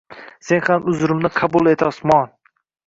Sen 0.47 0.63
ham 0.69 0.89
uzrimni 0.93 1.33
qabul 1.37 1.73
et 1.75 1.87
osmon! 1.91 2.37